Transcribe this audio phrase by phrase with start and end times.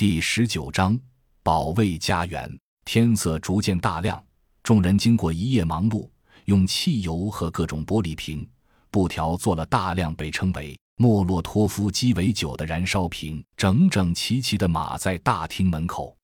[0.00, 0.98] 第十九章
[1.42, 2.50] 保卫家园。
[2.86, 4.24] 天色逐渐大亮，
[4.62, 6.08] 众人经过一夜忙碌，
[6.46, 8.48] 用汽油和各种玻璃瓶、
[8.90, 16.16] 布条做了大量被称为莫洛托夫鸡尾酒的燃烧瓶，整整齐齐地码在大厅门口。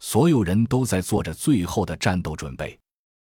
[0.00, 2.76] 所有人都在做着最后的战斗准备。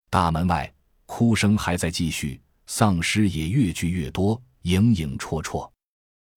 [0.09, 0.73] 大门外，
[1.05, 5.69] 哭声还在继续，丧尸也越聚越多，影影绰绰。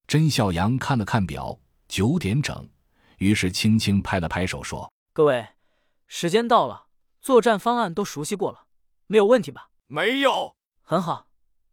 [0.06, 2.68] 甄孝阳看了看表，九点整，
[3.16, 5.46] 于是轻轻拍了拍手，说：“各位，
[6.06, 6.86] 时间到了，
[7.20, 8.66] 作战方案都熟悉过了，
[9.06, 10.54] 没有问题吧？”“没有。
[10.82, 11.28] ”“很好，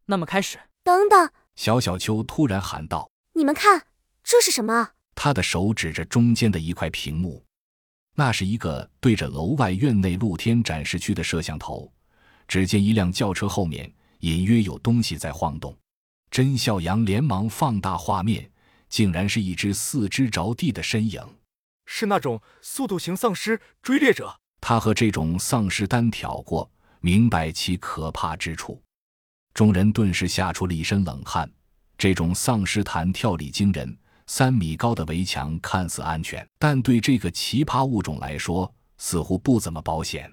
[0.06, 0.60] 那么开始。
[0.84, 3.88] ”“等等！”小小秋突然喊道：“你们看，
[4.24, 7.46] 这是什么？”他的手指着中间的一块屏幕。
[8.16, 11.92] 那是一个对着楼外院内露天展示区的摄像头，
[12.48, 15.76] 只见一辆轿车后面隐约有东西在晃动。
[16.30, 18.52] 甄笑阳连忙放大画面，
[18.94, 21.20] 竟然是一只四肢着地的身影，
[21.88, 24.40] 是那种速度型丧尸追猎者。
[24.62, 28.80] 他和这种丧尸单挑过，明白其可怕之处。
[29.52, 31.52] 众人顿时吓出了一身冷汗。
[31.98, 33.98] 这种丧尸弹跳力惊人。
[34.28, 40.32] 三米高的围墙看似安全，但对这个奇葩物种来说似乎不怎么保险。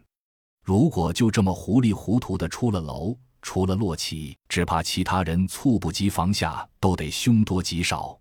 [0.63, 8.21] 如果就这么糊里糊涂的出了楼，除了洛奇，只怕其他人猝不及防下都得凶多吉少。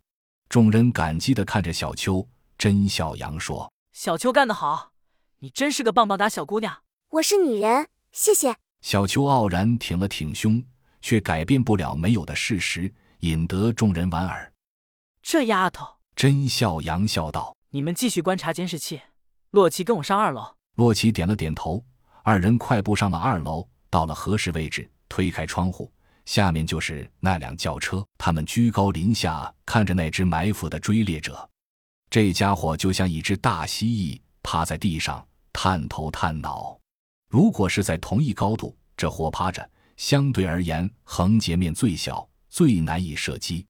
[0.50, 4.94] 众人感激的看着小秋，甄小阳说：“小秋干得好，
[5.38, 8.56] 你真是个棒棒哒小姑娘。”我是女人，谢谢。
[8.82, 10.64] 小秋傲然挺了挺胸，
[11.02, 14.52] 却改变不了没有的事实，引得众人莞尔。
[15.22, 19.00] 这丫头，甄笑阳笑道：“你们继续观察监视器。
[19.52, 21.86] 洛奇，跟我上二楼。”洛奇点了点头。
[22.24, 25.92] 二人快步上了二楼，到了合适位置，推开窗户，
[26.30, 28.06] 下面就是那辆轿车。
[28.16, 31.50] 他们居高临下看着那只埋伏的追猎者。
[32.08, 36.80] 这家伙就像一只大蜥蜴，趴在地上探头探脑。
[37.32, 43.66] 如果是在同一高度，这活趴着相对而言横截面最小，最难以射击。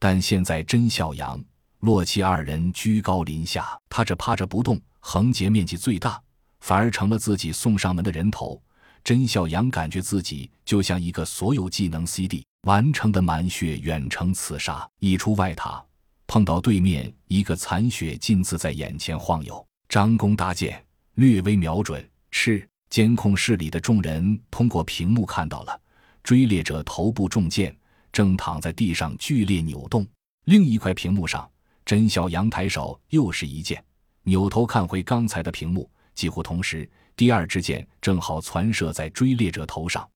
[0.00, 1.40] 但现在甄孝阳、
[1.78, 6.20] 洛奇二人居高临下，他这趴着不动，横截面积最大，
[6.58, 8.60] 反而成了自己送上门的人头。
[9.04, 15.84] 甄孝阳感觉自己就像一个所有技能 CD 完成的满血远程刺杀，一出外塔，
[16.26, 22.66] 碰到对面一个残血近似在眼前晃悠，张弓搭箭，略微瞄准，赤。
[22.90, 25.80] 监控室里的众人通过屏幕看到了
[26.22, 27.74] 追猎者头部中箭。
[28.12, 30.06] 正躺在地上剧烈扭动，
[30.44, 31.50] 另一块屏幕上，
[31.86, 33.82] 甄小阳抬手又是一箭，
[34.24, 40.08] 扭头看回刚才的屏幕，几乎同时，第二支箭正好传射在追猎者头上，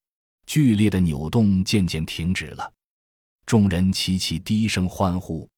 [0.46, 2.72] 剧烈的扭动渐渐停止了，
[3.44, 5.48] 众人齐齐低声欢呼。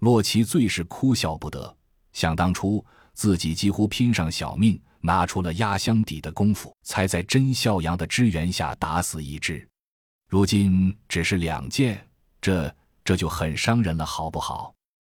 [0.00, 1.76] 洛奇最是哭笑不得，
[2.12, 2.84] 想当初
[3.14, 9.66] 自己几乎拼上小命，拿出了压箱底的功夫，才在真孝阳的支援下打死一只。
[10.28, 12.06] 如今只是两件，
[12.40, 12.74] 这
[13.04, 14.74] 这就很伤人了，好不好？